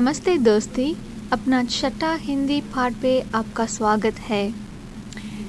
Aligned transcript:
नमस्ते 0.00 0.36
दोस्ती 0.38 0.96
अपना 1.32 1.62
छठा 1.64 2.12
हिंदी 2.14 2.60
पाठ 2.60 2.94
पे 3.02 3.10
आपका 3.34 3.66
स्वागत 3.66 4.14
है। 4.18 4.54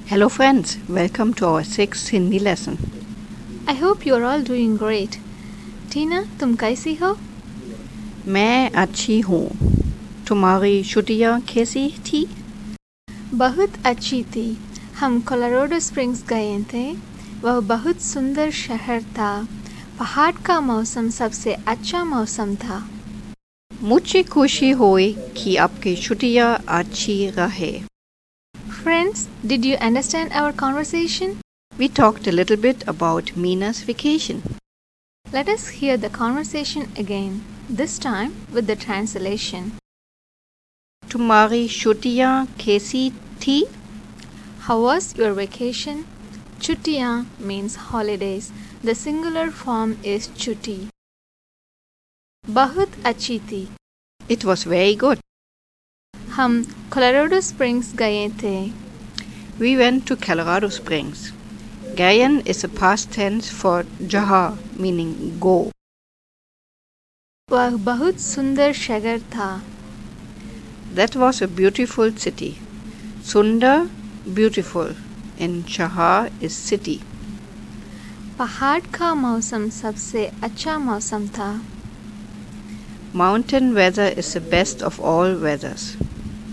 Hello, 0.09 0.27
friends. 0.37 0.73
Welcome 0.89 1.31
to 1.33 1.45
our 1.49 1.61
sixth 1.67 2.09
Hindi 2.13 2.41
lesson. 2.41 2.75
I 3.69 3.77
hope 3.77 4.07
you 4.07 4.15
are 4.15 4.21
all 4.21 4.43
doing 4.43 4.77
great 4.77 5.15
Tina 5.93 6.21
तुम 6.39 6.55
कैसी 6.55 6.95
हो? 6.95 7.17
मैं 8.27 8.71
अच्छी 8.71 9.19
हूँ। 9.19 9.47
तुम्हारी 10.27 10.83
छुट्टियाँ 10.83 11.41
कैसी 11.41 11.87
थी? 11.89 12.25
बहुत 13.33 13.85
अच्छी 13.85 14.23
थी। 14.23 14.57
हम 14.99 15.19
कोलोराडो 15.19 15.79
स्प्रिंग्स 15.79 16.23
गए 16.29 16.63
थे। 16.73 16.91
वह 17.43 17.59
बहुत 17.59 18.01
सुंदर 18.01 18.51
शहर 18.51 19.01
था। 19.01 19.47
पहाड़ 19.99 20.35
का 20.45 20.59
मौसम 20.61 21.09
सबसे 21.09 21.53
अच्छा 21.53 22.03
मौसम 22.03 22.55
था। 22.55 22.87
मुझे 23.82 24.22
खुशी 24.22 24.70
हुई 24.80 25.12
कि 25.36 25.54
आपकी 25.62 25.94
छुट्टियाँ 25.96 26.46
अच्छी 26.76 27.14
रहे 27.30 27.72
friends 28.54 29.26
did 29.46 29.64
you 29.64 29.76
understand 29.88 30.32
our 30.32 30.52
conversation 30.62 31.36
We 31.72 31.86
talked 31.96 32.28
a 32.30 32.32
little 32.32 32.56
bit 32.56 32.84
about 32.90 33.30
Mina's 33.36 33.80
vacation. 33.88 34.38
Let 35.26 35.50
us 35.54 35.66
hear 35.80 35.96
the 35.98 36.10
conversation 36.14 36.86
again, 36.96 37.34
this 37.80 37.98
time 38.06 38.32
with 38.56 38.70
the 38.70 38.78
translation. 38.86 39.70
तुम्हारी 41.02 41.68
छुट्टियाँ 41.78 42.32
कैसी 42.64 43.10
थी 43.42 43.62
How 44.68 44.80
was 44.86 45.12
your 45.22 45.32
vacation? 45.34 46.04
Chutiya 46.58 47.14
means 47.52 47.80
holidays. 47.92 48.52
The 48.82 49.00
singular 49.04 49.48
form 49.62 49.98
is 50.16 50.28
chuti. 50.44 50.80
बहुत 52.45 52.91
अच्छी 53.05 53.37
थी। 53.49 53.67
It 54.21 54.43
was 54.45 54.67
very 54.69 54.95
good 54.95 55.17
हम 56.33 56.61
Colorado 56.93 57.39
Springs 57.41 57.93
गए 57.95 58.27
थे। 58.41 58.55
We 59.59 59.75
went 59.75 59.99
to 60.07 60.15
Colorado 60.23 60.69
Springs 60.69 61.31
गायन 61.97 62.39
is 62.47 62.65
a 62.65 62.69
past 62.79 63.13
tense 63.15 63.51
for 63.53 63.87
जहा 64.13 64.41
मीनिंग 64.79 65.39
गो 65.39 65.55
वह 67.49 67.75
बहुत 67.85 68.19
सुंदर 68.21 68.73
शहर 68.73 69.19
था। 69.35 69.49
That 70.95 71.17
was 71.17 71.43
a 71.43 71.47
beautiful 71.57 72.11
city 72.23 72.53
सुंदर 73.31 73.89
ब्यूटिफुल 74.29 74.95
इन 75.39 75.61
शहा 75.69 76.13
इज़ 76.43 76.53
सिटी 76.53 76.99
पहाड़ 78.39 78.79
का 78.97 79.13
मौसम 79.17 79.69
सबसे 79.75 80.25
अच्छा 80.43 80.77
मौसम 80.79 81.27
था। 81.37 81.51
Mountain 83.13 83.73
weather 83.73 84.07
is 84.15 84.33
the 84.33 84.39
best 84.39 84.81
of 84.81 84.97
all 85.01 85.35
weathers. 85.35 85.97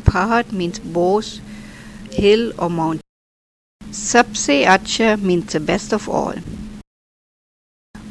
Pahad 0.02 0.50
means 0.50 0.80
both 0.80 1.38
hill 2.10 2.52
or 2.58 2.68
mountain. 2.68 3.00
Sabse 3.92 4.64
acha 4.64 5.22
means 5.22 5.52
the 5.52 5.60
best 5.60 5.92
of 5.92 6.08
all. 6.08 6.34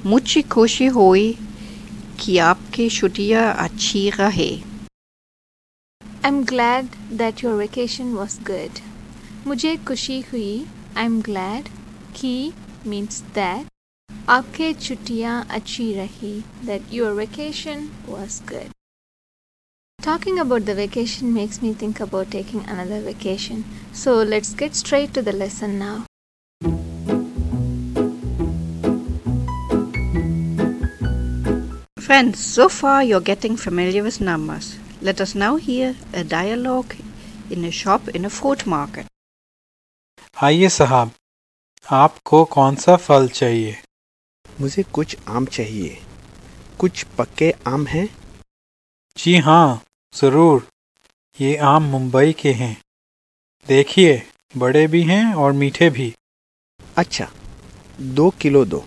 Muchi 0.03 0.43
khushi 0.43 0.89
hoi 0.89 1.37
ki 2.17 2.37
aapki 2.47 2.89
shutiya 2.97 3.43
achi 3.67 4.11
rahe. 4.11 4.63
I'm 6.23 6.45
glad 6.45 6.87
that 7.11 7.41
your 7.41 7.57
vacation 7.57 8.15
was 8.15 8.39
good. 8.51 8.79
Mujhe 9.45 9.77
kushi 9.79 10.23
hui. 10.25 10.67
I'm 10.95 11.19
glad. 11.21 11.69
Ki 12.13 12.53
means 12.85 13.23
that. 13.33 13.65
आपके 14.28 14.72
छुट्टियाँ 14.74 15.46
अच्छी 15.50 15.92
रही 15.94 16.32
that 16.66 16.92
your 16.96 17.08
vacation 17.14 17.80
was 18.12 18.36
good. 18.50 18.70
Talking 19.98 20.38
about 20.44 20.64
the 20.68 20.74
vacation 20.74 21.34
makes 21.34 21.60
me 21.64 21.72
think 21.82 22.00
about 22.04 22.30
taking 22.30 22.62
another 22.74 23.00
vacation. 23.08 23.64
So 23.94 24.14
let's 24.30 24.54
get 24.62 24.78
straight 24.80 25.12
to 25.18 25.24
the 25.28 25.34
lesson 25.42 25.78
now. 25.82 25.98
Friends, 32.06 32.40
so 32.54 32.68
far 32.78 32.96
you're 33.04 33.26
getting 33.28 33.60
familiar 33.66 34.02
with 34.02 34.20
numbers. 34.32 34.72
Let 35.02 35.20
us 35.20 35.34
now 35.34 35.54
hear 35.68 35.94
a 36.14 36.24
dialogue 36.24 36.98
in 37.50 37.64
a 37.64 37.76
shop 37.82 38.12
in 38.14 38.24
a 38.24 38.34
fruit 38.40 38.66
market. 38.78 39.06
आइए 40.42 40.68
साहब 40.80 41.10
आपको 42.02 42.44
कौन 42.58 42.76
सा 42.82 42.96
फल 43.06 43.28
चाहिए 43.38 43.80
मुझे 44.61 44.83
कुछ 44.83 45.15
आम 45.27 45.45
चाहिए। 45.45 45.97
कुछ 46.79 47.03
पक्के 47.17 47.51
आम 47.67 47.85
हैं? 47.87 48.07
जी 49.17 49.35
हाँ 49.37 49.81
ज़रूर। 50.13 50.67
ये 51.39 51.55
आम 51.57 51.83
मुंबई 51.83 52.33
के 52.33 52.51
हैं। 52.53 52.75
देखिए 53.67 54.21
बड़े 54.57 54.85
भी 54.87 55.01
हैं 55.03 55.33
और 55.33 55.51
मीठे 55.51 55.89
भी। 55.89 56.13
अच्छा 56.97 57.27
दो 58.01 58.29
किलो 58.29 58.65
दो। 58.65 58.83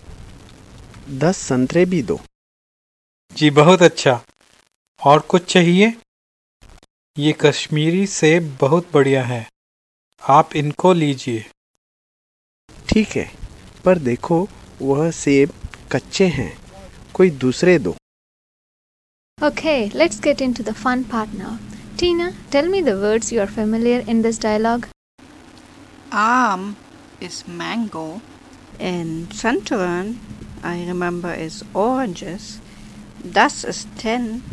दस 1.18 1.36
संतरे 1.36 1.84
भी 1.84 2.02
दो। 2.02 2.20
जी 3.32 3.50
बहुत 3.50 3.82
अच्छा। 3.82 4.20
और 5.00 5.20
कुछ 5.20 5.52
चाहिए? 5.52 5.92
ये 7.16 7.32
कश्मीरी 7.40 8.06
सेब 8.06 8.56
बहुत 8.60 8.90
बढ़िया 8.94 9.24
है। 9.24 9.46
आप 10.22 10.56
इनको 10.56 10.92
लीजिए। 10.92 11.44
ठीक 12.88 13.08
है 13.08 13.30
पर 13.84 13.98
देखो 13.98 14.46
वह 14.82 15.10
सेब 15.10 15.52
कच्चे 15.91 16.27
हैं 16.39 16.51
कोई 17.15 17.29
दूसरे 17.43 17.77
दो 17.79 17.95
Okay, 19.43 19.89
let's 20.01 20.19
get 20.25 20.41
into 20.41 20.63
the 20.63 20.73
fun 20.73 21.03
part 21.03 21.33
now. 21.33 21.57
Tina, 21.97 22.33
tell 22.51 22.67
me 22.67 22.81
the 22.81 22.95
words 23.01 23.31
you 23.33 23.41
are 23.41 23.51
familiar 23.55 23.99
in 24.13 24.21
this 24.21 24.37
dialogue. 24.37 24.87
Am 26.11 26.77
is 27.19 27.45
mango 27.47 28.21
and 28.79 29.29
Santoran, 29.29 30.17
I 30.63 30.85
remember, 30.87 31.33
is 31.33 31.63
oranges. 31.73 32.59
Das 33.39 33.63
is 33.63 33.85
10. 33.97 34.43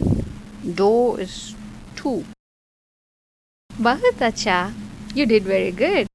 Do 0.75 1.17
is 1.17 1.55
2. 1.97 2.25
Bahut 3.79 4.23
acha. 4.31 4.73
You 5.15 5.27
did 5.27 5.45
very 5.45 5.73
good. 5.73 6.07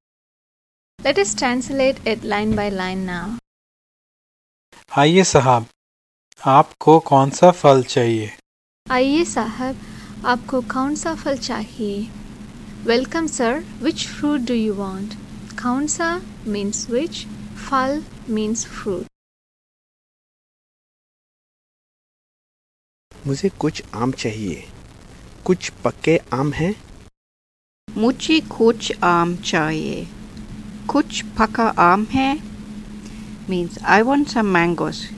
Let 1.04 1.18
us 1.18 1.34
translate 1.34 2.00
it 2.06 2.24
line 2.24 2.56
by 2.56 2.70
line 2.70 3.06
now. 3.06 3.38
आइए 4.99 5.25
साहब 5.25 5.67
आपको 6.47 7.01
कौन 7.01 7.31
सा 7.31 7.51
फल 7.51 7.83
चाहिए? 7.83 8.33
आइए 8.91 9.25
साहब 9.25 9.77
आपको 10.27 10.61
कौन 10.61 10.95
सा 10.95 11.15
फल 11.15 11.39
चाहिए? 11.39 12.09
Welcome 12.83 13.27
sir 13.27 13.59
which 13.59 14.07
fruit 14.09 14.41
do 14.41 14.55
you 14.55 14.75
want 14.75 15.15
कौन 15.63 15.87
सा 15.87 16.21
मीन्स 16.47 16.91
विच 16.91 17.27
फल 17.71 18.05
मीन्स 18.31 18.67
फ्रूट 18.67 19.07
मुझे 23.27 23.49
कुछ 23.49 23.83
आम 23.95 24.13
चाहिए। 24.13 24.69
कुछ 25.45 25.73
पक्के 25.85 26.21
आम 26.33 26.53
हैं? 26.53 26.75
मुझे 27.91 28.41
कुछ 28.41 28.93
आम 29.05 29.37
चाहिए। 29.37 30.07
कुछ 30.91 31.25
पका 31.25 31.69
आम 31.69 32.05
है? 32.05 32.52
Means 33.49 33.79
I 33.85 34.03
want 34.03 34.31
some 34.31 34.51
mangoes. 34.53 35.09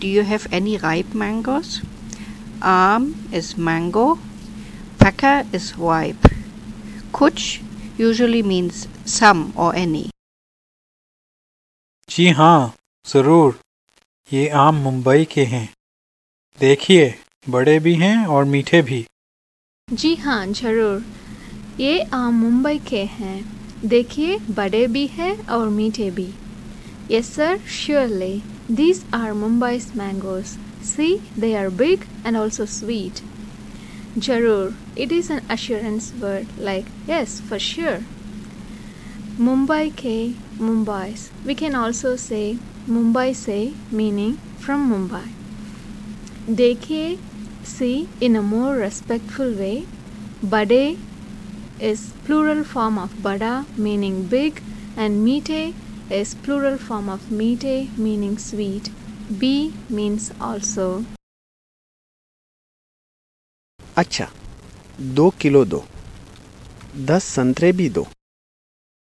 Do 0.00 0.08
you 0.08 0.22
have 0.22 0.46
any 0.52 0.76
ripe 0.78 1.14
mangoes? 1.14 1.82
Am 2.62 3.14
is 3.32 3.56
mango. 3.58 4.18
Paka 4.98 5.46
is 5.52 5.76
ripe. 5.78 6.28
Kuch 7.12 7.60
usually 7.98 8.42
means 8.42 8.86
some 9.06 9.52
or 9.56 9.74
any. 9.76 10.10
जी 12.08 12.28
हाँ 12.30 12.74
ज़रूर 13.06 13.58
ये 14.28 14.48
आम 14.58 14.74
मुंबई 14.82 15.24
के 15.24 15.44
हैं 15.44 15.68
देखिए 16.58 17.14
बड़े 17.50 17.78
भी 17.80 17.94
हैं 17.94 18.26
और 18.26 18.44
मीठे 18.44 18.82
भी 18.82 19.04
जी 19.88 20.14
हाँ 20.16 20.46
ज़रूर 20.46 21.02
ये 21.80 22.00
आम 22.14 22.40
मुंबई 22.40 22.78
के 22.88 23.04
हैं 23.12 23.36
देखिए 23.88 24.38
बड़े 24.56 24.86
भी 24.88 25.06
हैं 25.06 25.36
और 25.56 25.68
मीठे 25.68 26.10
भी 26.10 26.28
Yes, 27.08 27.26
sir, 27.26 27.60
surely. 27.64 28.42
These 28.68 29.04
are 29.12 29.32
Mumbai's 29.32 29.94
mangoes. 29.94 30.58
See, 30.82 31.22
they 31.36 31.54
are 31.54 31.70
big 31.70 32.04
and 32.24 32.36
also 32.36 32.64
sweet. 32.64 33.22
Jarur, 34.18 34.74
it 34.96 35.12
is 35.12 35.30
an 35.30 35.42
assurance 35.48 36.12
word 36.14 36.46
like 36.58 36.86
yes, 37.06 37.38
for 37.38 37.60
sure. 37.60 38.00
Mumbai 39.38 39.92
ke 39.94 40.34
Mumbai's. 40.58 41.30
We 41.44 41.54
can 41.54 41.76
also 41.76 42.16
say 42.16 42.58
Mumbai 42.88 43.36
se 43.36 43.74
meaning 43.92 44.38
from 44.58 44.90
Mumbai. 44.90 45.28
Dekhe, 46.48 47.18
see 47.62 48.08
in 48.20 48.34
a 48.34 48.42
more 48.42 48.74
respectful 48.74 49.52
way. 49.52 49.86
Bade 50.42 50.98
is 51.78 52.12
plural 52.24 52.64
form 52.64 52.98
of 52.98 53.12
bada 53.22 53.64
meaning 53.76 54.22
big 54.24 54.62
and 54.96 55.24
mite 55.24 55.74
is 56.09 56.35
plural 56.35 56.77
form 56.77 57.09
of 57.09 57.31
meete 57.31 57.97
meaning 57.97 58.37
sweet. 58.37 58.89
B 59.39 59.73
means 59.89 60.31
also. 60.39 60.87
अच्छा 63.97 64.27
दो 65.19 65.29
kilo 65.41 65.63
दो 65.65 65.83
दस 67.07 67.23
संतरे 67.35 67.71
भी 67.79 67.89
दो 67.97 68.05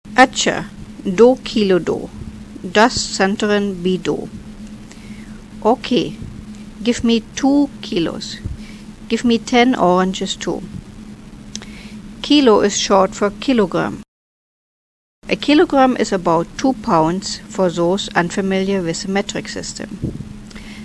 अच्छा 0.05 0.59
दो 1.21 1.35
kilo 1.47 1.79
दो 1.91 1.99
दस 2.79 2.99
संतरन 3.19 3.73
भी 3.83 3.97
दो 4.09 4.17
Okay, 5.67 6.15
give 6.81 7.03
me 7.03 7.21
two 7.35 7.69
kilos. 7.83 8.37
Give 9.09 9.25
me 9.25 9.39
ten 9.39 9.75
oranges 9.75 10.37
too. 10.37 10.63
Kilo 12.23 12.61
is 12.61 12.79
short 12.79 13.17
for 13.17 13.31
kilogram. 13.31 14.03
A 15.29 15.35
kilogram 15.35 15.97
is 15.97 16.13
about 16.13 16.47
two 16.57 16.73
pounds 16.85 17.39
for 17.39 17.69
those 17.69 18.09
unfamiliar 18.15 18.81
with 18.81 19.03
the 19.03 19.09
metric 19.09 19.49
system. 19.49 19.99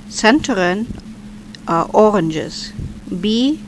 Santorin 0.10 0.88
are 1.68 1.88
oranges. 1.94 2.74
B, 3.22 3.62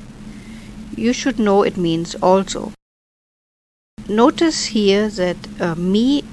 you 0.97 1.13
should 1.13 1.37
know 1.37 1.61
it 1.61 1.77
means 1.77 2.15
also. 2.15 2.71
Notice 4.07 4.65
here 4.65 5.09
that 5.09 5.37
uh, 5.61 5.75
me 5.75 6.23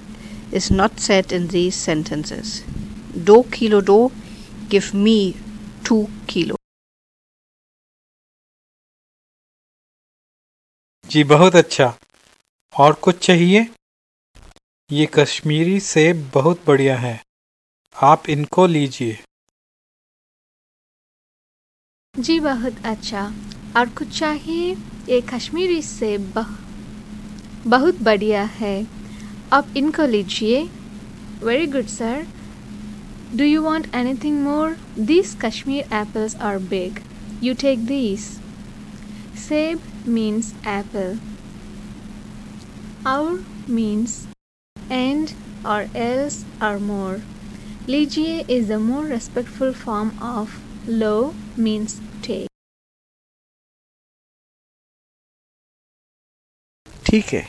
is 0.50 0.70
not 0.70 0.99
said 1.00 1.32
in 1.32 1.49
these 1.49 1.75
sentences. 1.75 2.64
Do 3.12 3.43
kilo 3.43 3.82
do, 3.82 4.11
give 4.70 4.94
me 4.94 5.37
two 5.85 6.08
kilo. 6.26 6.56
जी 11.11 11.23
बहुत 11.25 11.55
अच्छा 11.56 11.93
और 12.79 12.93
कुछ 13.05 13.19
चाहिए 13.26 13.67
ये 14.90 15.06
कश्मीरी 15.14 15.80
सेब 15.80 16.18
बहुत 16.34 16.60
बढ़िया 16.68 16.96
है। 16.98 17.20
आप 17.96 18.28
इनको 18.30 18.66
लीजिए। 18.68 19.18
जी 22.16 22.40
बहुत 22.40 22.86
अच्छा। 22.86 23.24
और 23.78 23.90
कुछ 23.90 24.20
चाहिए? 24.20 24.76
ये 25.10 25.20
कश्मीरी 25.30 25.82
सेब 25.82 26.32
बह, 26.36 26.52
बहुत 27.70 28.02
बढ़िया 28.04 28.44
है। 28.60 28.76
आप 29.54 29.74
इनको 29.78 30.06
लीजिए। 30.08 30.62
Very 31.44 31.66
good 31.68 31.88
sir 31.88 32.28
do 33.36 33.44
you 33.44 33.64
want 33.64 33.94
anything 33.96 34.40
more 34.44 34.78
this 35.08 35.36
Kashmir 35.42 35.94
apples 35.94 36.36
are 36.36 36.60
big 36.70 37.02
you 37.44 37.54
take 37.62 37.86
this 37.86 38.30
सेब 39.48 39.82
मीन्स 40.10 40.54
एप्पल 40.68 41.20
और 43.08 43.46
means 43.70 44.26
and 44.90 45.34
or 45.66 45.88
else 45.96 46.44
or 46.62 46.80
more. 46.80 47.22
Lijiye 47.88 48.48
is 48.50 48.68
the 48.68 48.80
more 48.80 49.04
respectful 49.06 49.74
form 49.76 50.12
of 50.22 50.60
lo 50.88 51.34
means 51.58 52.00
take. 52.22 52.48
ठीक 57.06 57.26
है 57.26 57.46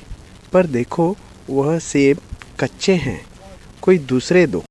पर 0.53 0.67
देखो 0.69 1.05
वह 1.51 1.79
सेब 1.81 2.19
कच्चे 2.61 2.95
हैं 2.99 3.21
कोई 3.83 3.99
दूसरे 4.11 4.47
दो 4.47 4.63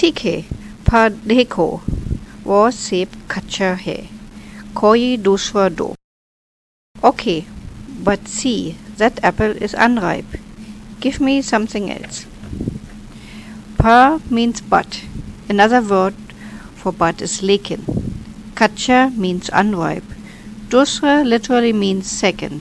ठीक 0.00 0.18
है 0.18 0.40
पर 0.88 1.10
देखो 1.26 1.68
वो 2.44 2.70
सेब 2.70 3.22
कच्चा 3.30 3.72
है 3.80 3.98
कोई 4.76 5.16
दूसरा 5.22 5.68
दो 5.78 5.92
okay 6.96 7.40
but 8.04 8.26
see 8.30 8.54
that 8.98 9.24
apple 9.24 9.58
is 9.62 9.76
unripe 9.78 10.36
Give 11.00 11.20
me 11.20 11.42
something 11.42 11.90
else. 11.90 12.26
Pa 13.78 14.20
means 14.28 14.60
but. 14.60 15.04
Another 15.48 15.80
word 15.80 16.14
for 16.74 16.92
but 16.92 17.22
is 17.22 17.40
lekin. 17.40 17.82
Kacha 18.56 19.12
means 19.16 19.48
unripe. 19.52 20.04
Dusra 20.68 21.24
literally 21.24 21.72
means 21.72 22.10
second 22.10 22.60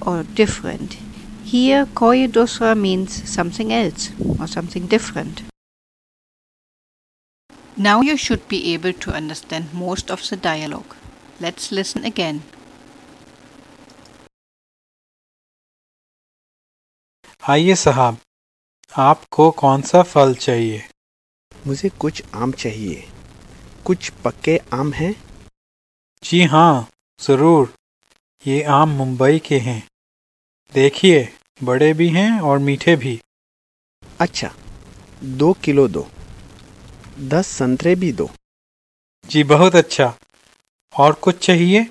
or 0.00 0.22
different. 0.22 0.96
Here, 1.44 1.86
koi 1.94 2.26
dusra 2.26 2.74
means 2.76 3.28
something 3.28 3.72
else 3.72 4.10
or 4.38 4.46
something 4.46 4.86
different. 4.86 5.42
Now 7.76 8.00
you 8.00 8.16
should 8.16 8.48
be 8.48 8.72
able 8.72 8.92
to 8.94 9.12
understand 9.12 9.74
most 9.74 10.10
of 10.10 10.26
the 10.28 10.36
dialogue. 10.36 10.96
Let's 11.38 11.70
listen 11.70 12.04
again. 12.04 12.42
आइए 17.42 17.74
साहब 17.74 18.18
आपको 18.92 19.50
कौन 19.50 19.82
सा 19.82 20.02
फल 20.02 20.34
चाहिए? 20.34 20.82
मुझे 21.66 21.88
कुछ 21.88 22.22
आम 22.34 22.52
चाहिए। 22.52 23.08
कुछ 23.84 24.10
पक्के 24.10 24.60
आम 24.72 24.92
हैं? 24.92 25.14
जी 26.22 26.42
हाँ 26.44 26.88
ज़रूर। 27.20 27.74
ये 28.46 28.62
आम 28.62 28.88
मुंबई 28.88 29.38
के 29.38 29.58
हैं। 29.58 29.88
देखिए 30.72 31.28
बड़े 31.64 31.92
भी 31.94 32.08
हैं 32.08 32.40
और 32.40 32.58
मीठे 32.58 32.96
भी। 32.96 33.20
अच्छा 34.20 34.54
दो 35.24 35.52
किलो 35.52 35.88
दो। 35.88 36.06
दस 37.20 37.46
संतरे 37.46 37.94
भी 37.94 38.12
दो। 38.12 38.30
जी 39.26 39.44
बहुत 39.44 39.76
अच्छा। 39.76 40.14
और 40.98 41.12
कुछ 41.12 41.46
चाहिए? 41.46 41.86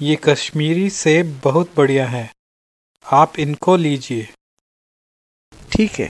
ये 0.00 0.16
कश्मीरी 0.16 0.90
सेब 0.90 1.40
बहुत 1.44 1.74
बढ़िया 1.76 2.06
है। 2.06 2.32
आप 3.04 3.38
इनको 3.38 3.76
लीजिए। 3.76 4.26
ठीक 5.72 5.92
है 6.00 6.08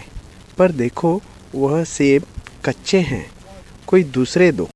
पर 0.58 0.72
देखो 0.72 1.20
वह 1.54 1.82
सेब 1.84 2.24
कच्चे 2.66 3.00
हैं 3.10 3.24
कोई 3.88 4.04
दूसरे 4.16 4.50
दो। 4.52 4.68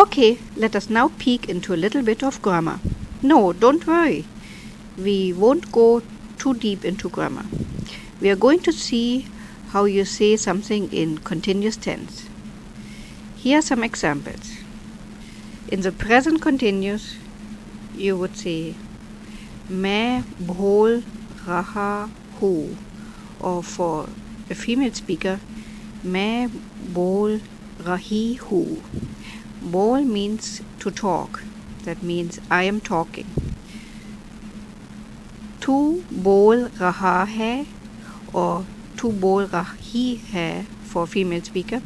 Okay 0.00 0.30
let 0.58 0.76
us 0.76 0.90
now 0.90 1.08
peek 1.18 1.50
into 1.50 1.72
a 1.72 1.76
little 1.76 2.02
bit 2.04 2.24
of 2.24 2.42
grammar 2.44 2.90
no 3.24 3.40
don't 3.60 3.88
worry 3.88 4.24
we 5.02 5.20
won't 5.34 5.70
go 5.72 5.88
too 6.42 6.52
deep 6.62 6.84
into 6.86 7.08
grammar 7.14 7.64
we 8.22 8.28
are 8.30 8.36
going 8.38 8.60
to 8.64 8.72
see 8.74 9.02
how 9.72 9.84
you 9.84 10.04
say 10.04 10.36
something 10.36 10.92
in 10.92 11.18
continuous 11.18 11.76
tense. 11.76 12.28
Here 13.36 13.58
are 13.58 13.62
some 13.62 13.84
examples. 13.84 14.56
In 15.68 15.82
the 15.82 15.92
present 15.92 16.42
continuous, 16.42 17.16
you 17.94 18.16
would 18.18 18.36
say 18.36 18.74
me, 19.68 20.24
brol, 20.40 21.04
raha, 21.46 22.10
hu, 22.40 22.76
or 23.38 23.62
for 23.62 24.08
a 24.50 24.54
female 24.56 24.92
speaker, 24.92 25.38
me, 26.02 26.48
bol, 26.88 27.38
rahi, 27.78 28.38
hu. 28.38 28.82
Bol 29.62 30.02
means 30.02 30.62
to 30.80 30.90
talk, 30.90 31.44
that 31.84 32.02
means 32.02 32.40
I 32.50 32.64
am 32.64 32.80
talking. 32.80 33.26
Tu 35.60 36.02
bol 36.10 36.68
raha 36.70 37.28
hai, 37.28 37.66
or 38.32 38.66
तू 39.02 39.10
बोल 39.10 39.44
रही 39.44 40.14
है 40.14 40.66
for 40.92 41.06
female 41.06 41.44
speaker 41.48 41.80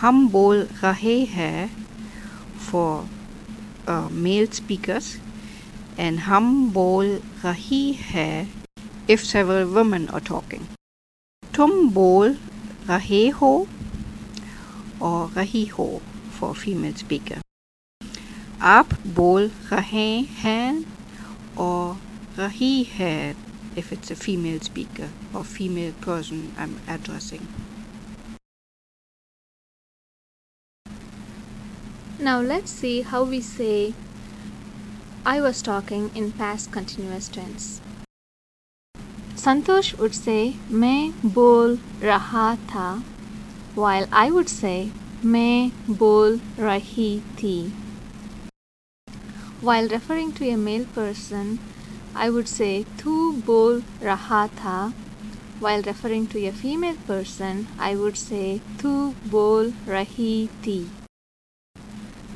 हम 0.00 0.28
बोल 0.28 0.56
रहे 0.82 1.18
हैं 1.24 1.70
uh, 2.72 4.08
male 4.26 4.48
speakers 4.60 5.06
and 5.98 6.18
हम 6.18 6.70
बोल 6.72 7.06
रही 7.44 7.92
है 7.92 8.30
if 9.10 9.24
several 9.24 9.72
women 9.78 10.08
are 10.10 10.24
talking 10.32 10.62
तुम 11.56 11.88
बोल 11.90 12.36
रहे 12.88 13.28
हो 13.28 13.66
और 15.02 15.30
रही 15.30 15.64
हो 15.66 15.90
for 16.38 16.52
female 16.54 17.02
speaker 17.04 17.38
आप 18.60 18.94
बोल 19.06 19.50
रहे 19.72 20.10
हैं 20.20 20.84
और 21.58 21.96
रही 22.38 22.82
है 22.82 23.47
if 23.77 23.91
it's 23.91 24.11
a 24.11 24.15
female 24.15 24.59
speaker 24.59 25.09
or 25.33 25.43
female 25.43 25.93
person 26.01 26.53
I'm 26.57 26.79
addressing 26.87 27.47
Now 32.19 32.39
let's 32.39 32.71
see 32.71 33.01
how 33.01 33.23
we 33.23 33.41
say 33.41 33.93
I 35.25 35.41
was 35.41 35.61
talking 35.61 36.11
in 36.15 36.31
past 36.33 36.71
continuous 36.71 37.27
tense. 37.27 37.81
Santosh 39.35 39.97
would 39.97 40.13
say 40.15 40.53
मैं 40.69 41.33
बोल 41.33 41.77
रहा 42.01 42.55
था 42.71 43.03
while 43.75 44.07
I 44.11 44.29
would 44.31 44.49
say 44.49 44.91
मैं 45.25 45.71
बोल 45.97 46.39
रही 46.59 47.09
थी. 47.41 47.71
While 49.61 49.87
referring 49.87 50.33
to 50.39 50.49
a 50.49 50.57
male 50.57 50.85
person, 50.95 51.57
I 52.14 52.30
would 52.30 52.48
say 52.48 52.86
tu 52.96 53.34
bol 53.48 53.82
raha 54.00 54.50
tha. 54.60 54.92
While 55.60 55.82
referring 55.82 56.26
to 56.28 56.46
a 56.46 56.52
female 56.52 56.96
person, 57.06 57.66
I 57.78 57.94
would 57.96 58.16
say 58.16 58.60
tu 58.78 59.14
bol 59.26 59.72
rahi 59.86 60.48
thi. 60.62 60.88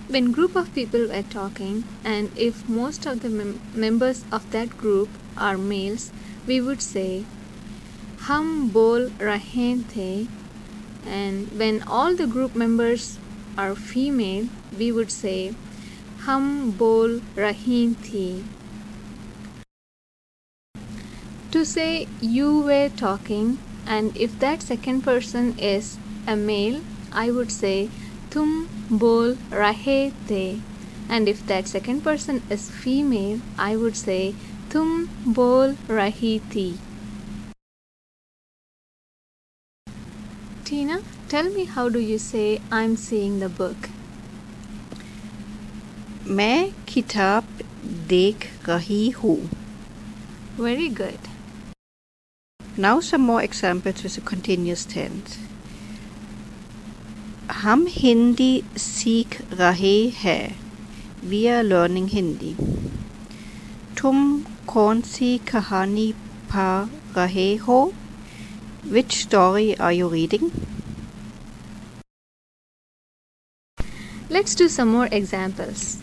When 0.08 0.32
group 0.32 0.56
of 0.56 0.74
people 0.74 1.06
were 1.08 1.22
talking 1.22 1.84
and 2.04 2.30
if 2.36 2.68
most 2.68 3.06
of 3.06 3.22
the 3.22 3.30
mem- 3.30 3.60
members 3.74 4.24
of 4.30 4.50
that 4.50 4.76
group 4.76 5.08
are 5.36 5.56
males, 5.56 6.10
we 6.46 6.60
would 6.60 6.82
say 6.82 7.24
hum 8.28 8.68
bol 8.68 9.08
rahe 9.28 9.68
the 9.94 10.28
and 11.06 11.48
when 11.58 11.82
all 11.84 12.14
the 12.14 12.26
group 12.26 12.54
members 12.54 13.18
are 13.56 13.74
female, 13.74 14.48
we 14.78 14.92
would 14.92 15.10
say 15.10 15.54
hum 16.26 16.72
bol 16.72 17.20
rahi 17.36 17.94
thi. 17.96 18.44
to 21.51 21.63
say 21.65 22.07
you 22.21 22.59
were 22.59 22.89
talking 22.89 23.57
and 23.87 24.15
if 24.17 24.37
that 24.39 24.61
second 24.61 25.01
person 25.01 25.57
is 25.57 25.97
a 26.27 26.35
male 26.35 26.81
I 27.11 27.31
would 27.31 27.51
say 27.51 27.89
तुम 28.33 28.49
बोल 28.99 29.37
रहे 29.51 29.99
थे 30.29 30.45
and 31.09 31.29
if 31.33 31.45
that 31.51 31.67
second 31.73 32.03
person 32.07 32.41
is 32.55 32.69
female 32.83 33.39
I 33.57 33.75
would 33.83 33.95
say 33.95 34.21
तुम 34.73 35.05
बोल 35.39 35.75
रही 35.89 36.37
थी 36.55 36.67
Tina, 40.65 40.97
tell 41.29 41.49
me 41.49 41.63
how 41.75 41.87
do 41.87 41.99
you 41.99 42.17
say 42.19 42.59
I'm 42.71 42.97
seeing 42.97 43.39
the 43.39 43.49
book? 43.61 43.87
मैं 46.39 46.69
किताब 46.93 47.63
देख 48.09 48.49
रही 48.67 49.09
हूँ 49.23 49.37
Very 50.59 50.89
good. 50.89 51.30
Now 52.76 53.00
some 53.00 53.20
more 53.20 53.42
examples 53.42 54.02
with 54.02 54.16
a 54.16 54.22
continuous 54.22 54.86
tense. 54.86 55.36
Hum 57.50 57.86
Hindi 57.86 58.64
seek 58.76 59.36
rahe 59.50 60.14
hai. 60.14 60.54
We 61.22 61.48
are 61.50 61.62
learning 61.62 62.08
Hindi. 62.08 62.56
Tum 63.94 64.46
konsi 64.66 65.38
kahani 65.40 66.14
pa 66.48 66.88
rahe 67.12 67.60
ho? 67.60 67.92
Which 68.88 69.16
story 69.16 69.76
are 69.76 69.92
you 69.92 70.08
reading? 70.08 70.50
Let's 74.30 74.54
do 74.54 74.66
some 74.66 74.88
more 74.88 75.08
examples. 75.12 75.98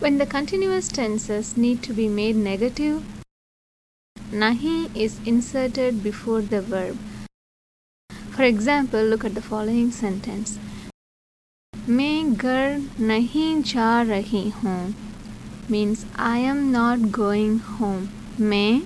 When 0.00 0.18
the 0.18 0.26
continuous 0.26 0.88
tenses 0.88 1.56
need 1.56 1.80
to 1.84 1.92
be 1.92 2.08
made 2.08 2.34
negative, 2.34 3.04
nahi 4.31 4.93
is 4.93 5.19
inserted 5.25 6.03
before 6.03 6.41
the 6.41 6.61
verb. 6.61 6.97
For 8.31 8.43
example, 8.43 9.01
look 9.01 9.23
at 9.23 9.33
the 9.35 9.41
following 9.41 9.89
sentence. 9.91 10.57
मैं 11.89 12.35
घर 12.35 12.81
नहीं 12.99 13.61
जा 13.63 14.01
रही 14.09 14.49
हूँ 14.63 14.93
means 15.69 16.05
I 16.17 16.39
am 16.39 16.71
not 16.73 17.09
going 17.19 17.57
home. 17.79 18.07
मैं 18.39 18.81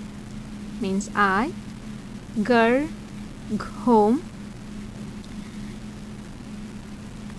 means 0.80 1.10
I, 1.16 1.52
घर 2.38 2.88
home. 3.86 4.22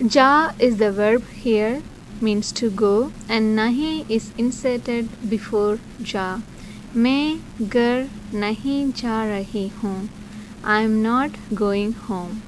Ja 0.01 0.51
is 0.59 0.77
the 0.77 0.91
verb 0.91 1.23
here 1.45 1.81
means 2.21 2.51
to 2.51 2.69
go 2.69 3.11
and 3.29 3.57
nahi 3.57 4.05
is 4.09 4.33
inserted 4.37 5.07
before 5.29 5.79
ja. 5.99 6.41
मैं 6.96 7.68
घर 7.68 8.08
नहीं 8.34 8.90
जा 8.96 9.24
रही 9.28 9.66
हूँ 9.78 10.08
I 10.64 10.84
am 10.84 10.90
not 11.02 11.36
going 11.54 11.94
home 12.08 12.40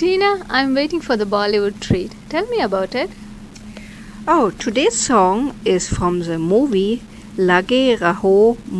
Tina, 0.00 0.28
I'm 0.58 0.74
waiting 0.74 1.00
for 1.06 1.16
the 1.20 1.24
Bollywood 1.32 1.78
treat. 1.86 2.12
Tell 2.34 2.46
me 2.52 2.60
about 2.66 2.94
it. 3.00 3.10
Oh, 4.34 4.50
today's 4.64 4.98
song 4.98 5.42
is 5.72 5.88
from 5.96 6.20
the 6.28 6.38
movie 6.38 7.02
Lage 7.50 7.98
Raho 8.04 8.34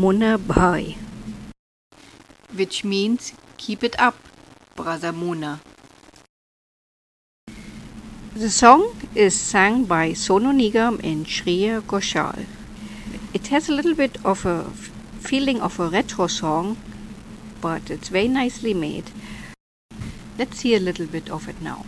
Munna 0.05 0.31
Bhai, 0.53 0.97
which 2.61 2.79
means 2.85 3.33
keep 3.59 3.85
it 3.91 3.99
up, 4.07 4.17
brother 4.77 5.13
Munna. 5.13 5.53
The 8.35 8.51
song 8.51 8.89
is 9.27 9.39
sung 9.39 9.85
by 9.85 10.07
Sonu 10.13 10.57
Nigam 10.63 10.99
and 11.13 11.27
Shreya 11.27 11.83
Ghoshal. 11.95 12.47
It 13.34 13.48
has 13.48 13.70
a 13.70 13.74
little 13.74 13.94
bit 13.96 14.18
of 14.26 14.46
a 14.46 14.66
f- 14.68 14.92
feeling 15.20 15.62
of 15.62 15.80
a 15.80 15.88
retro 15.90 16.28
song, 16.28 16.78
but 17.62 17.90
it's 17.90 18.10
very 18.10 18.28
nicely 18.28 18.74
made. 18.74 19.12
Let's 20.38 20.58
see 20.58 20.76
a 20.76 20.80
little 20.80 21.06
bit 21.08 21.30
of 21.30 21.48
it 21.48 21.62
now. 21.62 21.86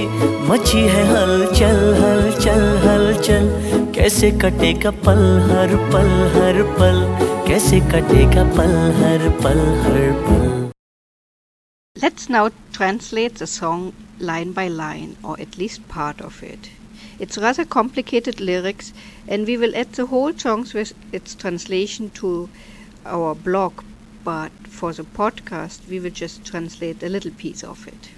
मची 0.49 0.81
है 0.95 1.05
हलचल 1.09 1.79
हलचल 2.01 2.63
हलचल 2.85 3.49
कैसे 3.95 4.31
कटेगा 4.43 4.91
पल 5.07 5.23
हर 5.51 5.75
पल 5.93 6.11
हर 6.35 6.63
पल 6.79 7.01
कैसे 7.49 7.81
कटेगा 7.93 8.45
पल 8.57 8.75
हर 9.01 9.29
पल 9.43 9.61
हर 9.85 10.13
पल 10.27 10.45
Let's 11.97 12.29
now 12.29 12.51
translate 12.73 13.37
the 13.37 13.47
song 13.47 13.85
line 14.21 14.53
by 14.53 14.69
line, 14.69 15.17
or 15.25 15.41
at 15.41 15.57
least 15.57 15.89
part 15.89 16.21
of 16.21 16.43
it. 16.43 16.71
It's 17.19 17.39
rather 17.39 17.65
complicated 17.65 18.41
lyrics, 18.41 18.93
and 19.27 19.47
we 19.47 19.57
will 19.57 19.75
add 19.75 19.93
the 19.95 20.07
whole 20.07 20.35
songs 20.35 20.75
with 20.75 20.93
its 21.13 21.35
translation 21.35 22.11
to 22.21 22.51
our 23.07 23.35
blog, 23.35 23.83
but 24.25 24.51
for 24.69 24.93
the 24.93 25.05
podcast, 25.05 25.89
we 25.89 26.01
will 26.01 26.11
just 26.11 26.45
translate 26.45 27.03
a 27.03 27.09
little 27.09 27.31
piece 27.31 27.63
of 27.63 27.87
it. 27.89 28.11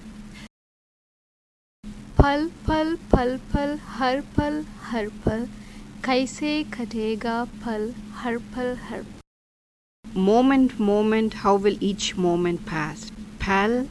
पल 2.19 2.49
पल 2.67 2.95
पल 3.11 3.37
पल 3.53 3.77
हर 3.97 4.21
पल 4.37 4.63
हर 4.87 5.07
पल 5.25 5.45
कैसे 6.05 6.51
कटेगा 6.73 7.43
पल 7.65 7.93
हर 8.21 8.37
पल 8.55 8.75
हर 8.89 9.05
Moment, 10.05 10.79
moment, 10.79 11.33
how 11.45 11.55
will 11.55 11.77
each 11.79 12.17
moment 12.17 12.65
pass? 12.65 13.11
Pal 13.39 13.87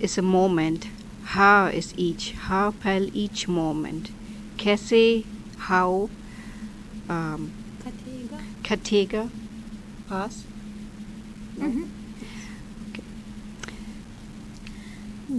is 0.00 0.16
a 0.18 0.22
moment, 0.22 0.88
how 1.36 1.66
is 1.66 1.92
each, 1.96 2.32
how 2.48 2.70
pal 2.84 3.08
each 3.12 3.46
moment. 3.46 4.10
Kaise, 4.56 5.24
how, 5.68 6.08
um, 7.08 7.52
Katega, 8.64 9.30
pass. 10.08 10.44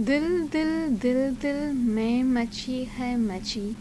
दिल 0.05 0.47
दिल 0.53 0.69
दिल 1.01 1.35
दिल 1.41 1.73
में 1.95 2.23
मची 2.23 2.83
है 2.91 3.15
मची 3.15 3.75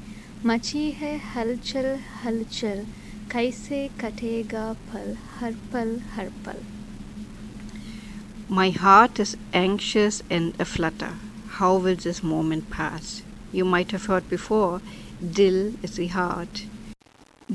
मची 0.47 0.91
है 0.91 1.17
हलचल 1.35 1.87
हलचल 2.25 2.83
कैसे 3.31 3.87
कटेगा 4.01 4.73
पल 4.73 5.15
हर 5.37 5.53
पल 5.73 5.99
हर 6.15 6.29
पल 6.47 6.61
My 8.51 8.69
heart 8.71 9.19
is 9.19 9.37
anxious 9.55 10.23
and 10.29 10.61
aflutter. 10.61 11.13
How 11.59 11.77
will 11.77 11.97
this 11.97 12.23
moment 12.23 12.69
pass? 12.71 13.23
You 13.53 13.65
might 13.65 13.93
have 13.93 14.07
heard 14.07 14.29
before, 14.29 14.83
Dil 15.39 15.75
is 15.83 15.97
the 15.97 16.09
heart. 16.09 16.65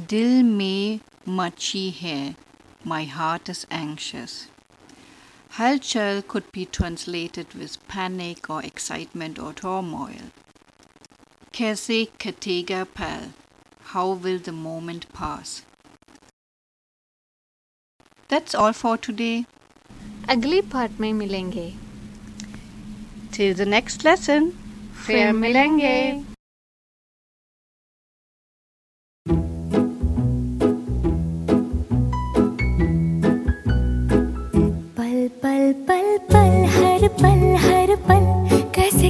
Dil 0.07 0.43
mein 0.43 1.01
machi 1.25 1.91
hai. 1.91 2.35
My 2.83 3.03
heart 3.03 3.49
is 3.49 3.67
anxious. 3.69 4.47
Halchal 5.56 6.26
could 6.26 6.50
be 6.52 6.64
translated 6.64 7.52
with 7.54 7.76
panic 7.88 8.48
or 8.48 8.62
excitement 8.62 9.38
or 9.38 9.52
turmoil. 9.52 10.30
Kaise 11.52 12.08
katega 12.18 12.86
pal. 12.94 13.34
How 13.92 14.12
will 14.12 14.38
the 14.38 14.52
moment 14.52 15.12
pass? 15.12 15.62
That's 18.28 18.54
all 18.54 18.72
for 18.72 18.96
today. 18.96 19.44
अगली 20.28 20.60
part 20.72 21.00
में 21.00 21.12
मिलेंगे 21.12 21.72
Till 23.32 23.54
the 23.54 23.66
next 23.66 24.04
lesson. 24.04 24.52
फिर 25.06 25.32
मिलेंगे 25.32 26.24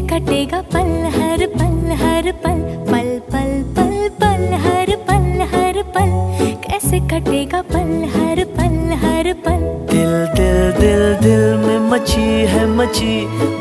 कटेगा 0.09 0.59
पल 0.73 0.89
हर 1.15 1.45
पल 1.57 1.91
हर 2.01 2.31
पल 2.43 2.59
पल 2.91 3.07
पल 3.31 3.49
पल 3.77 3.95
पल 4.21 4.43
हर 4.65 4.95
पल 5.09 5.25
हर 5.53 5.81
पल 5.95 6.11
कैसे 6.65 6.99
कटेगा 7.13 7.61
पल 7.73 7.89
हर 8.15 8.43
पल 8.57 8.75
हर 9.03 9.31
पल 9.45 9.61
दिल 9.91 10.13
दिल 10.37 10.59
दिल 10.79 11.03
दिल 11.23 11.43
में 11.65 11.89
मची 11.91 12.21
है 12.53 12.65
मची 12.77 13.15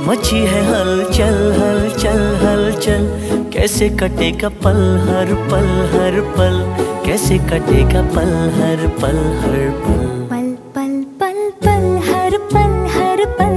मची 0.09 0.39
है 0.53 0.63
हलचल 0.71 1.39
हलचल 1.61 2.23
हलचल 2.45 3.07
कैसे 3.55 3.89
कटेगा 4.03 4.49
पल 4.65 4.81
हर 5.09 5.35
पल 5.51 5.69
हर 5.95 6.21
पल 6.39 6.61
कैसे 7.07 7.39
कटेगा 7.51 8.03
पल 8.17 8.33
हर 8.61 8.87
पल 9.03 9.19
हर 9.45 9.71
पल 9.87 10.05
पल 10.31 10.55
पल 10.75 11.03
पल 11.21 11.39
पल 11.65 11.87
हर 12.11 12.39
पल 12.53 12.75
हर 12.97 13.25
पल 13.41 13.57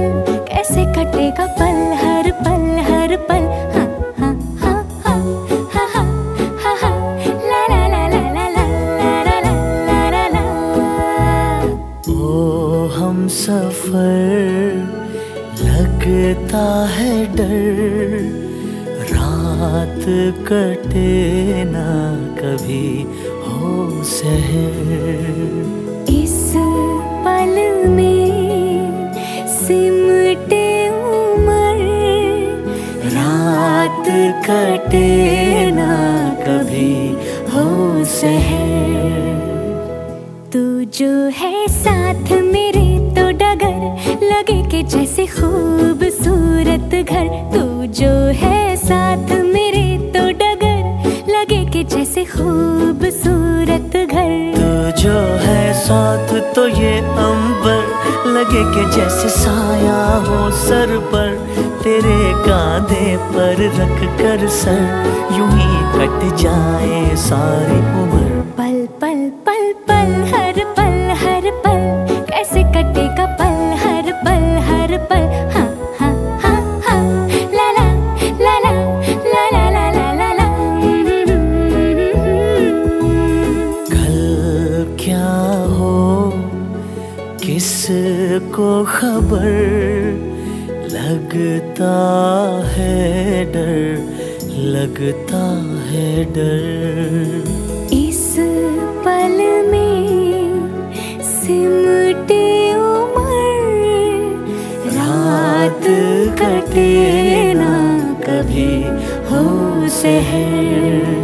कैसे 0.52 0.84
कटेगा 0.96 1.46
पल 1.60 1.69
कटे 20.46 21.64
ना 21.64 21.90
कभी 22.38 22.88
हो 23.44 24.02
सहर। 24.04 25.28
इस 26.12 26.52
पल 27.24 27.54
में 27.88 29.46
सिमटे 29.48 30.66
उमर, 30.88 31.80
रात 33.14 34.04
कटे 34.46 35.70
ना 35.70 35.94
कभी 36.40 36.94
हो 37.52 38.04
सहर। 38.14 39.38
तू 40.52 40.64
जो 40.98 41.12
है 41.38 41.66
साथ 41.68 42.32
मेरे 42.42 42.88
तो 43.16 43.30
डगर, 43.38 43.80
लगे 44.24 44.62
के 44.70 44.82
जैसे 44.88 45.26
खूबसूरत 45.26 46.94
घर। 47.04 47.28
तू 47.54 47.64
जो 48.00 48.12
है 48.42 48.76
साथ 48.76 49.38
जैसे 52.20 52.36
खूबसूरत 52.36 53.94
घर। 53.96 54.32
तू 54.54 55.00
जो 55.00 55.18
है 55.42 55.72
साथ 55.74 56.32
तो 56.54 56.66
ये 56.68 56.98
अंबर 56.98 57.80
लगे 58.26 58.64
के 58.74 58.84
जैसे 58.96 59.28
साया 59.28 60.00
हो 60.26 60.50
सर 60.58 60.96
पर। 61.12 61.28
तेरे 61.82 62.18
कांधे 62.44 63.16
पर 63.32 63.62
रख 63.78 63.98
कर 64.20 64.46
सर 64.58 64.82
यूँ 65.38 65.50
ही 65.52 65.80
कट 65.96 66.36
जाए 66.36 67.16
सारी 67.16 67.78
उम्र। 68.02 68.40
खबर 89.30 90.88
लगता 90.92 91.92
है 92.68 93.44
डर, 93.52 93.76
लगता 94.74 95.42
है 95.90 96.24
डर। 96.34 97.94
इस 97.94 98.34
पल 99.04 99.36
में 99.70 101.22
सिमटे 101.22 102.42
उमर, 102.74 103.70
रात 104.98 105.86
कटे 106.42 107.54
ना 107.54 107.74
कभी 108.26 108.72
हो 109.30 109.88
सहर। 110.00 111.19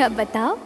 अच्छा 0.00 0.08
बताओ 0.16 0.56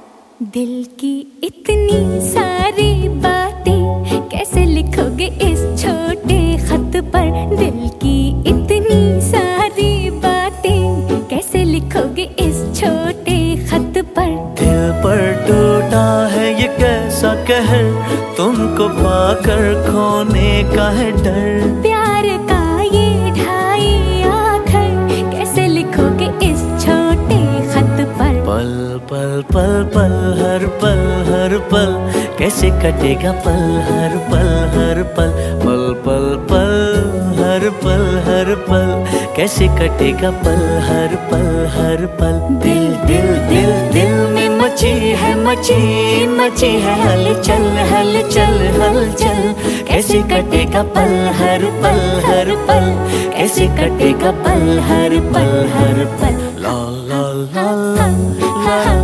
दिल 0.54 0.84
की 1.00 1.12
इतनी 1.44 2.20
सारी 2.26 3.08
बातें 3.24 4.28
कैसे 4.30 4.64
लिखोगे 4.64 5.26
इस 5.46 5.62
छोटे 5.82 6.38
खत 6.66 6.96
पर? 7.14 7.56
दिल 7.56 7.88
की 8.02 8.14
इतनी 8.50 9.00
सारी 9.30 10.10
बातें 10.24 11.26
कैसे 11.30 11.64
लिखोगे 11.64 12.28
इस 12.46 12.62
छोटे 12.80 13.38
खत 13.70 13.98
पर? 14.16 14.30
दिल 14.60 14.92
पर 15.02 15.22
टूटा 15.48 16.06
है 16.34 16.46
ये 16.60 16.68
कैसा 16.78 17.34
कहर 17.50 17.90
तुमको 18.36 18.88
पाकर 19.02 19.64
खोने 19.90 20.62
का 20.76 20.88
है 20.98 21.10
डर। 21.24 21.82
पल 29.52 29.72
पल 29.94 30.12
हर 30.40 30.66
पल 30.82 31.00
हर 31.28 31.56
पल 31.72 31.92
कैसे 32.38 32.70
कटेगा 32.82 33.32
पल 33.44 33.62
हर 33.88 34.16
पल 34.30 34.48
हर 34.76 35.02
पल 35.16 35.32
पल 35.64 35.84
पल 36.06 36.26
पल 36.50 36.72
हर 37.40 37.68
पल 37.84 38.02
हर 38.28 38.54
पल 38.68 38.88
कैसे 39.36 39.68
कटेगा 39.80 40.30
पल 40.44 40.62
हर 40.88 41.14
पल 41.30 41.46
हर 41.76 42.04
पल 42.20 42.38
दिल 42.64 42.84
दिल 43.10 43.28
दिल 43.52 43.70
दिल 43.92 44.14
में 44.34 44.58
मची 44.60 44.92
है 45.22 45.34
मची 45.44 46.26
मची 46.38 46.70
है 46.86 46.94
हलचल 47.04 47.66
हलचल 47.92 48.58
हलचल 48.80 49.42
कैसे 49.88 50.22
कटेगा 50.34 50.82
पल 50.96 51.14
हर 51.40 51.64
पल 51.82 52.00
हर 52.26 52.54
पल 52.68 52.92
कैसे 53.36 53.66
कटेगा 53.80 54.30
पल 54.46 54.78
हर 54.90 55.18
पल 55.34 55.52
हर 55.76 56.04
पल 56.20 56.42
ला 56.62 56.76
ला 57.08 57.22
ला 57.56 57.70
ला 57.96 59.03